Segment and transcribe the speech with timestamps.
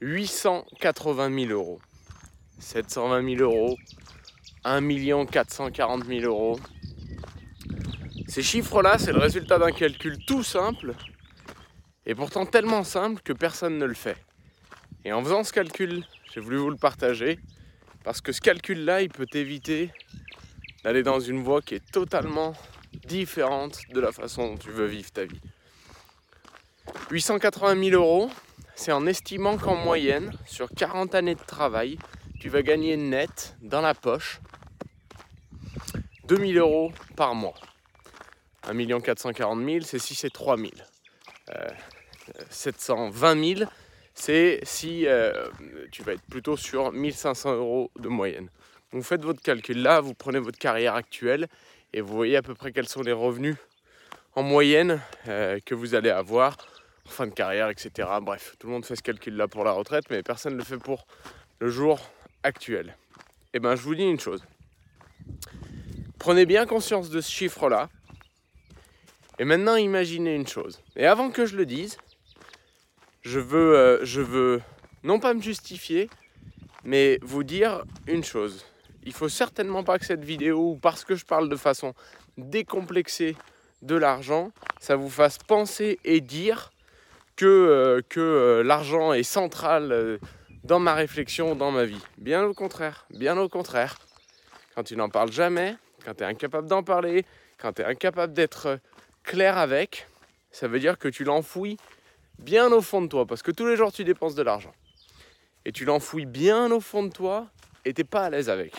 [0.00, 1.80] 880 000 euros,
[2.60, 3.76] 720 000 euros,
[4.62, 6.60] 1 440 000 euros.
[8.28, 10.94] Ces chiffres-là, c'est le résultat d'un calcul tout simple,
[12.06, 14.16] et pourtant tellement simple que personne ne le fait.
[15.04, 17.40] Et en faisant ce calcul, j'ai voulu vous le partager,
[18.04, 19.90] parce que ce calcul-là, il peut t'éviter
[20.84, 22.52] d'aller dans une voie qui est totalement
[23.04, 25.40] différente de la façon dont tu veux vivre ta vie.
[27.10, 28.30] 880 000 euros,
[28.78, 31.98] c'est en estimant qu'en moyenne, sur 40 années de travail,
[32.38, 34.40] tu vas gagner net dans la poche
[36.28, 37.54] 2000 euros par mois.
[38.68, 40.70] 1 440 000, c'est si c'est 3 000.
[42.50, 43.70] 720 000,
[44.14, 45.48] c'est si euh,
[45.90, 48.48] tu vas être plutôt sur 1500 euros de moyenne.
[48.92, 51.48] Vous faites votre calcul là, vous prenez votre carrière actuelle
[51.92, 53.56] et vous voyez à peu près quels sont les revenus
[54.36, 56.56] en moyenne euh, que vous allez avoir
[57.10, 58.08] fin de carrière, etc.
[58.22, 60.78] Bref, tout le monde fait ce calcul-là pour la retraite, mais personne ne le fait
[60.78, 61.06] pour
[61.60, 62.00] le jour
[62.42, 62.96] actuel.
[63.54, 64.44] Eh bien, je vous dis une chose.
[66.18, 67.88] Prenez bien conscience de ce chiffre-là.
[69.38, 70.80] Et maintenant, imaginez une chose.
[70.96, 71.96] Et avant que je le dise,
[73.22, 74.60] je veux, euh, je veux
[75.04, 76.10] non pas me justifier,
[76.84, 78.64] mais vous dire une chose
[79.08, 81.94] il faut certainement pas que cette vidéo, parce que je parle de façon
[82.36, 83.36] décomplexée
[83.80, 86.70] de l'argent, ça vous fasse penser et dire
[87.38, 90.18] que, euh, euh, l'argent est central euh,
[90.64, 92.02] dans ma réflexion, dans ma vie.
[92.18, 93.96] Bien au contraire, bien au contraire.
[94.74, 97.24] Quand tu n'en parles jamais, quand tu es incapable d'en parler,
[97.56, 98.80] quand tu es incapable d'être
[99.22, 100.08] clair avec,
[100.50, 101.76] ça veut dire que tu l'enfouis
[102.40, 104.74] bien au fond de toi, parce que tous les jours tu dépenses de l'argent.
[105.64, 107.46] Et tu l'enfouis bien au fond de toi
[107.84, 108.74] et t'es pas à l'aise avec.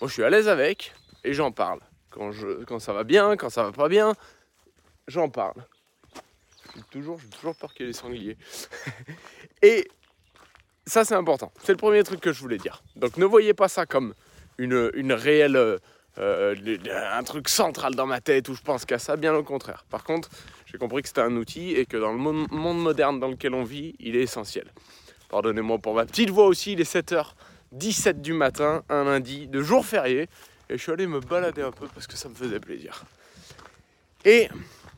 [0.00, 1.80] Moi, je suis à l'aise avec et j'en parle.
[2.10, 2.30] Quand,
[2.66, 4.14] quand ça va bien, quand ça va pas bien,
[5.08, 5.66] j'en parle.
[6.74, 8.36] J'ai toujours, toujours peur qu'il y ait des sangliers.
[9.62, 9.88] et
[10.86, 11.52] ça, c'est important.
[11.62, 12.82] C'est le premier truc que je voulais dire.
[12.96, 14.14] Donc, ne voyez pas ça comme
[14.58, 15.56] une, réelle.
[15.56, 15.78] Euh,
[16.18, 19.86] un truc central dans ma tête où je pense qu'à ça, bien au contraire.
[19.88, 20.28] Par contre,
[20.66, 23.64] j'ai compris que c'était un outil et que dans le monde moderne dans lequel on
[23.64, 24.70] vit, il est essentiel.
[25.30, 29.86] Pardonnez-moi pour ma petite voix aussi, il est 7h17 du matin, un lundi de jour
[29.86, 30.28] férié,
[30.68, 33.04] et je suis allé me balader un peu parce que ça me faisait plaisir.
[34.26, 34.48] Et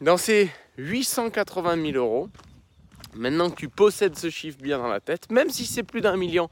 [0.00, 2.28] dans ces 880 000 euros,
[3.14, 6.16] maintenant que tu possèdes ce chiffre bien dans la tête, même si c'est plus d'un
[6.16, 6.48] million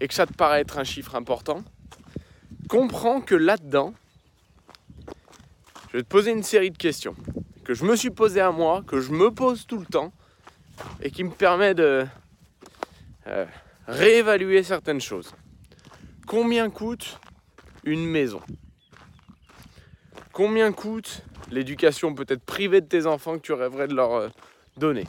[0.00, 1.62] et que ça te paraît être un chiffre important,
[2.68, 3.94] comprends que là-dedans,
[5.90, 7.14] je vais te poser une série de questions
[7.64, 10.12] que je me suis posé à moi, que je me pose tout le temps
[11.00, 12.06] et qui me permet de
[13.26, 13.46] euh,
[13.86, 15.34] réévaluer certaines choses.
[16.26, 17.18] Combien coûte
[17.84, 18.40] une maison?
[20.32, 21.22] Combien coûte
[21.54, 24.28] l'éducation peut-être privée de tes enfants que tu rêverais de leur euh,
[24.76, 25.06] donner.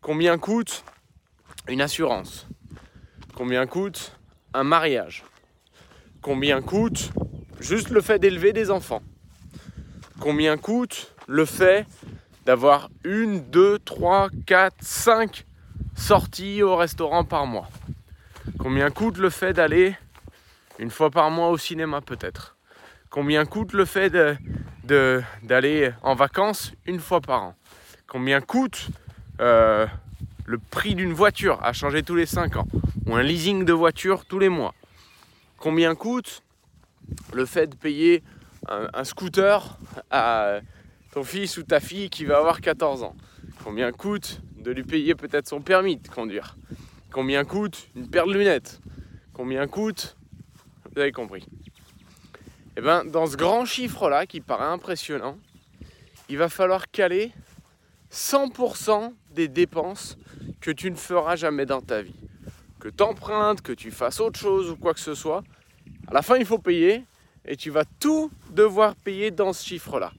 [0.00, 0.84] Combien coûte
[1.68, 2.46] une assurance?
[3.34, 4.18] Combien coûte
[4.54, 5.22] un mariage?
[6.22, 7.10] Combien coûte
[7.60, 9.02] juste le fait d'élever des enfants?
[10.18, 11.86] Combien coûte le fait
[12.46, 15.44] d'avoir une, deux, trois, quatre, cinq
[15.94, 17.68] sorties au restaurant par mois?
[18.58, 19.96] Combien coûte le fait d'aller
[20.78, 22.56] une fois par mois au cinéma peut-être?
[23.10, 24.10] Combien coûte le fait
[24.84, 27.54] d'aller en vacances une fois par an
[28.06, 28.88] Combien coûte
[29.40, 29.86] euh,
[30.44, 32.66] le prix d'une voiture à changer tous les 5 ans
[33.06, 34.74] Ou un leasing de voiture tous les mois?
[35.58, 36.42] Combien coûte
[37.32, 38.22] le fait de payer
[38.68, 39.78] un, un scooter
[40.10, 40.60] à
[41.12, 43.16] ton fils ou ta fille qui va avoir 14 ans?
[43.64, 46.56] Combien coûte de lui payer peut-être son permis de conduire?
[47.12, 48.80] Combien coûte une paire de lunettes?
[49.32, 50.16] Combien coûte
[50.90, 51.46] Vous avez compris.
[52.74, 55.36] Et eh bien, dans ce grand chiffre-là, qui paraît impressionnant,
[56.30, 57.30] il va falloir caler
[58.10, 60.16] 100% des dépenses
[60.62, 62.14] que tu ne feras jamais dans ta vie.
[62.80, 65.42] Que tu empruntes, que tu fasses autre chose ou quoi que ce soit,
[66.08, 67.04] à la fin, il faut payer
[67.44, 70.12] et tu vas tout devoir payer dans ce chiffre-là.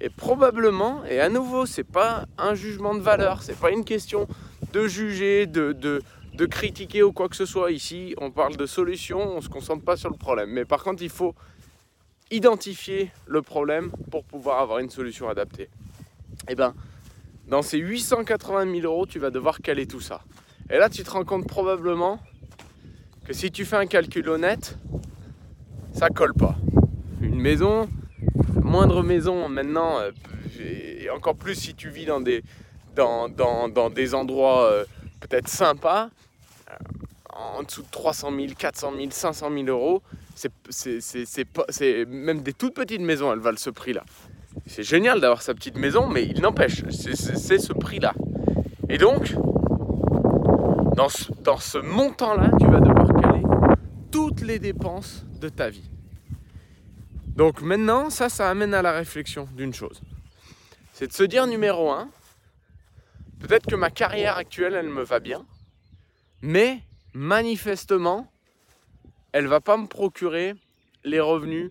[0.00, 4.28] Et probablement, et à nouveau, c'est pas un jugement de valeur, c'est pas une question
[4.72, 6.02] de juger, de, de,
[6.34, 7.72] de, critiquer ou quoi que ce soit.
[7.72, 10.50] Ici, on parle de solution, on se concentre pas sur le problème.
[10.50, 11.34] Mais par contre, il faut
[12.30, 15.68] identifier le problème pour pouvoir avoir une solution adaptée.
[16.48, 16.74] Eh bien,
[17.48, 20.22] dans ces 880 000 euros, tu vas devoir caler tout ça.
[20.70, 22.20] Et là, tu te rends compte probablement
[23.24, 24.78] que si tu fais un calcul honnête,
[25.92, 26.56] ça colle pas.
[27.20, 27.88] Une maison,
[28.62, 30.10] moindre maison maintenant, euh,
[30.60, 32.42] et encore plus si tu vis dans des,
[32.94, 34.84] dans, dans, des endroits euh,
[35.20, 36.10] peut-être sympas,
[36.70, 36.74] euh,
[37.30, 40.02] en dessous de 300 000, 400 000, 500 000 euros,
[40.34, 44.04] c'est même des toutes petites maisons, elles valent ce prix-là.
[44.66, 48.14] C'est génial d'avoir sa petite maison, mais il n'empêche, c'est ce prix-là.
[48.88, 49.34] Et donc,
[50.96, 53.42] Dans ce, dans ce montant-là, tu vas devoir caler
[54.10, 55.88] toutes les dépenses de ta vie.
[57.36, 60.02] Donc maintenant, ça, ça amène à la réflexion d'une chose.
[60.92, 62.10] C'est de se dire numéro un,
[63.38, 65.46] peut-être que ma carrière actuelle, elle me va bien,
[66.42, 66.80] mais
[67.14, 68.30] manifestement,
[69.32, 70.54] elle va pas me procurer
[71.04, 71.70] les revenus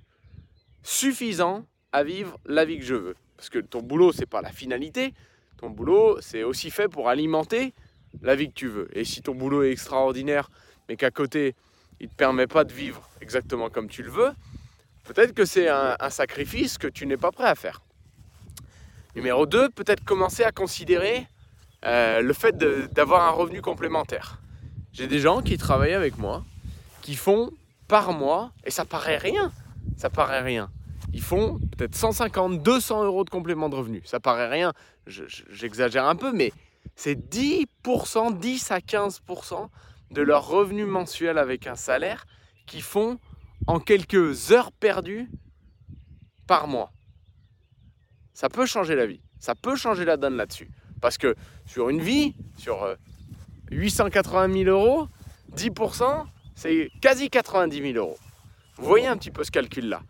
[0.84, 3.16] suffisants à vivre la vie que je veux.
[3.36, 5.14] Parce que ton boulot, c'est pas la finalité.
[5.58, 7.74] Ton boulot, c'est aussi fait pour alimenter
[8.22, 8.88] la vie que tu veux.
[8.98, 10.50] Et si ton boulot est extraordinaire,
[10.88, 11.56] mais qu'à côté,
[12.00, 14.32] il ne te permet pas de vivre exactement comme tu le veux,
[15.04, 17.82] peut-être que c'est un, sacrifice que tu n'es pas prêt à faire.
[19.16, 21.28] Numéro 2, peut-être commencer à considérer
[21.86, 24.42] euh, le fait d'avoir un revenu complémentaire.
[24.94, 26.46] J'ai des gens qui travaillent avec moi,
[27.02, 27.52] qui font
[27.88, 29.52] par mois, et ça paraît rien,
[29.98, 30.70] ça paraît rien.
[31.14, 34.02] Ils font peut-être 150, 200 euros de complément de revenu.
[34.06, 34.74] Ça paraît rien,
[35.08, 36.52] j'exagère un peu, mais
[36.96, 39.70] c'est 10%, 10 à 15%
[40.12, 42.26] de leur revenu mensuel avec un salaire
[42.66, 43.18] qui font
[43.68, 45.30] en quelques heures perdues
[46.48, 46.92] par mois.
[48.34, 49.22] Ça peut changer la vie.
[49.40, 50.70] Ça peut changer la donne là-dessus.
[51.02, 51.36] Parce que
[51.66, 52.96] sur une vie, sur
[53.72, 55.08] 880 euh, 000 euros,
[55.56, 56.26] 10%,
[56.60, 58.18] c'est quasi 90 000 euros.
[58.76, 60.02] Vous voyez un petit peu ce calcul-là.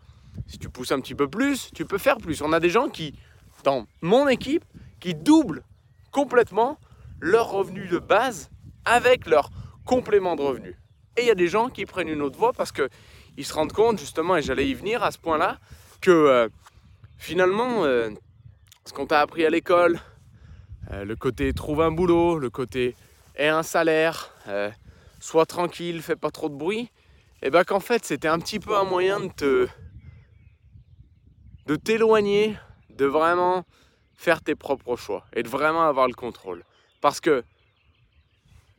[0.48, 2.42] Si tu pousses un petit peu plus, tu peux faire plus.
[2.42, 3.14] On a des gens qui,
[3.62, 4.64] dans mon équipe,
[4.98, 5.62] qui doublent
[6.10, 6.76] complètement
[7.20, 8.50] leur revenu de base
[8.84, 9.50] avec leur
[9.84, 10.76] complément de revenu.
[11.16, 13.72] Et il y a des gens qui prennent une autre voie parce qu'ils se rendent
[13.72, 15.60] compte, justement, et j'allais y venir à ce point-là,
[16.00, 16.48] que euh,
[17.16, 18.10] finalement, euh,
[18.86, 20.00] ce qu'on t'a appris à l'école,
[20.90, 22.96] euh, le côté trouve un boulot, le côté
[23.36, 24.34] aie un salaire,
[25.20, 26.90] sois tranquille, fais pas trop de bruit,
[27.42, 29.68] et eh bien qu'en fait c'était un petit peu un moyen de te
[31.66, 32.56] de t'éloigner
[32.90, 33.64] de vraiment
[34.14, 36.64] faire tes propres choix et de vraiment avoir le contrôle.
[37.00, 37.44] Parce que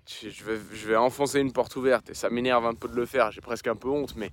[0.05, 3.41] je vais, enfoncer une porte ouverte et ça m'énerve un peu de le faire, j'ai
[3.41, 4.31] presque un peu honte, mais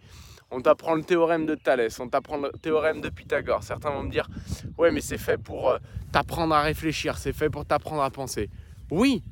[0.50, 3.62] on t'apprend le théorème de Thalès, on t'apprend le théorème de Pythagore.
[3.62, 4.28] Certains vont me dire,
[4.78, 5.78] ouais, mais c'est fait pour euh,
[6.10, 8.48] t'apprendre à réfléchir, c'est fait pour t'apprendre à penser.
[8.90, 9.22] Oui,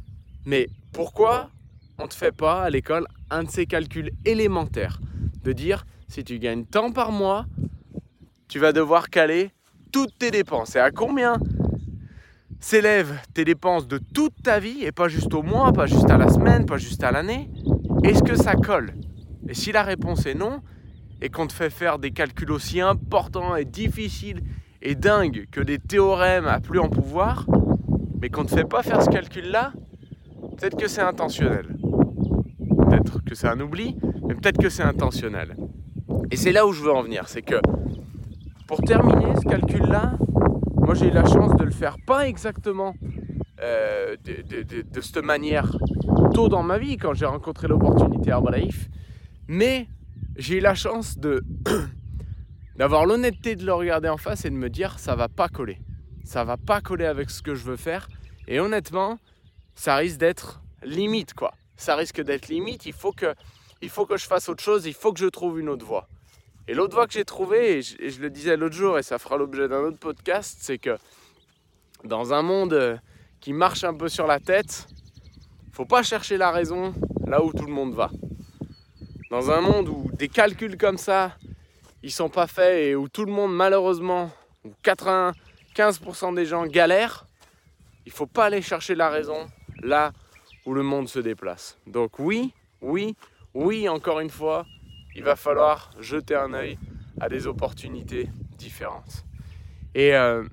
[0.44, 1.50] mais pourquoi
[1.98, 5.00] on ne te fait pas à l'école un de ces calculs élémentaires
[5.42, 7.46] De dire, si tu gagnes tant par mois,
[8.48, 9.50] tu vas devoir caler
[9.92, 10.76] toutes tes dépenses.
[10.76, 11.38] Et à combien
[12.60, 16.16] s'élèvent tes dépenses de toute ta vie, et pas juste au mois, pas juste à
[16.16, 17.50] la semaine, pas juste à l'année?
[18.04, 18.94] Est-ce que ça colle?
[19.48, 20.60] Et si la réponse est non,
[21.22, 24.42] et qu'on te fait faire des calculs aussi importants et difficiles
[24.82, 27.46] et dingues que des théorèmes à plus en pouvoir,
[28.20, 29.72] mais qu'on ne te fait pas faire ce calcul-là,
[30.56, 31.75] peut-être que c'est intentionnel.
[33.26, 35.56] Que c'est un oubli, mais peut-être que c'est intentionnel.
[36.30, 37.56] Et c'est là où je veux en venir, c'est que
[38.66, 40.18] pour terminer ce calcul-là,
[40.76, 42.94] moi j'ai eu la chance de le faire pas exactement
[43.62, 45.76] euh, de, cette manière
[46.34, 48.88] tôt dans ma vie quand j'ai rencontré l'opportunité Herbalife,
[49.48, 49.88] mais
[50.36, 51.44] j'ai eu la chance de
[52.76, 55.78] d'avoir l'honnêteté de le regarder en face et de me dire ça va pas coller.
[56.24, 58.08] Ça va pas coller avec ce que je veux faire.
[58.48, 59.18] Et honnêtement,
[59.74, 61.54] ça risque d'être limite quoi.
[61.76, 62.86] Ça risque d'être limite.
[62.86, 63.34] Il faut que,
[63.82, 64.86] il faut que je fasse autre chose.
[64.86, 66.08] Il faut que je trouve une autre voie.
[66.68, 69.36] Et l'autre voie que j'ai trouvée, et je, le disais l'autre jour, et ça fera
[69.36, 70.96] l'objet d'un autre podcast, c'est que
[72.02, 72.96] dans un monde euh,
[73.40, 74.88] qui marche un peu sur la tête,
[75.72, 76.92] faut pas chercher la raison
[77.24, 78.10] là où tout le monde va
[79.30, 81.36] dans un monde où des calculs comme ça,
[82.02, 84.30] ils sont pas faits et où tout le monde malheureusement,
[84.64, 87.26] où 95% des gens galèrent,
[88.04, 89.48] il faut pas aller chercher la raison
[89.82, 90.12] là
[90.66, 91.78] où le monde se déplace.
[91.86, 93.16] Donc oui, oui,
[93.54, 94.66] oui, encore une fois,
[95.14, 96.78] il va falloir jeter un œil
[97.20, 99.24] à des opportunités différentes.
[99.94, 100.44] Et euh,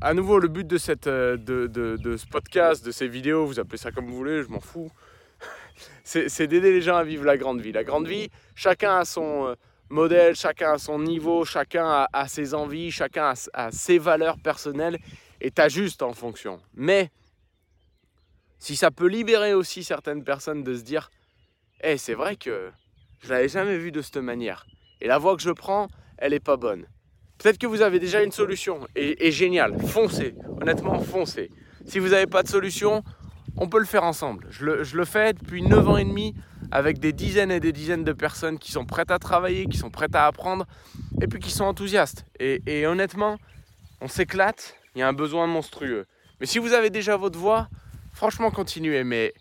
[0.00, 3.60] à nouveau, le but de, cette, euh, de, de, ce podcast, de ces vidéos, vous
[3.60, 4.90] appelez ça comme vous voulez, je m'en fous,
[6.04, 7.70] c'est d'aider les gens à vivre la grande vie.
[7.70, 9.54] La grande vie, chacun a son euh,
[9.90, 14.98] modèle, chacun a son niveau, chacun a, ses envies, chacun a, ses valeurs personnelles
[15.40, 16.60] et t'ajustes en fonction.
[16.74, 17.10] Mais
[18.60, 21.10] si ça peut libérer aussi certaines personnes de se dire
[21.82, 22.70] Eh, c'est vrai que
[23.20, 24.66] je l'avais jamais vu de cette manière.
[25.00, 25.88] Et la voie que je prends,
[26.18, 26.86] elle n'est pas bonne.
[27.38, 31.50] Peut-être que vous avez déjà une solution et, et génial, foncez, honnêtement foncez.
[31.86, 33.02] Si vous n'avez pas de solution,
[33.56, 34.46] on peut le faire ensemble.
[34.50, 36.34] Je le, fais depuis 9 ans et demi
[36.70, 39.90] avec des dizaines et des dizaines de personnes qui sont prêtes à travailler, qui sont
[39.90, 40.66] prêtes à apprendre
[41.20, 42.24] et puis qui sont enthousiastes.
[42.38, 43.38] Et, honnêtement,
[44.00, 46.06] on s'éclate, il y a un besoin monstrueux.
[46.40, 47.68] Mais si vous avez déjà votre voix,
[48.20, 49.32] franchement, continuez, mais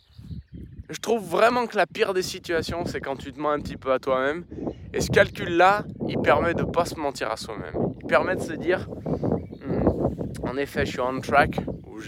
[0.89, 3.75] je trouve vraiment que la pire des situations, c'est quand tu te mens un petit
[3.75, 4.45] peu à toi-même.
[4.93, 7.73] Et ce calcul-là, il permet de ne pas se mentir à soi-même.
[7.99, 11.59] Il permet de se dire, hmm, en effet, je suis on track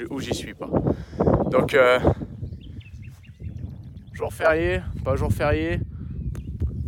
[0.09, 0.69] ou j'y suis pas.
[1.51, 1.99] Donc, euh,
[4.13, 5.81] jour férié, pas jour férié,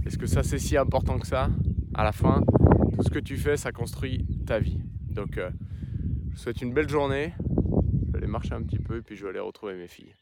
[0.06, 1.50] est-ce que ça c'est si important que ça?
[1.94, 2.42] À la fin,
[2.96, 4.80] tout ce que tu fais, ça construit ta vie.
[5.10, 5.50] Donc, euh,
[6.30, 7.34] je vous souhaite une belle journée
[8.34, 10.16] marcher un petit peu et puis je vais aller retrouver mes filles.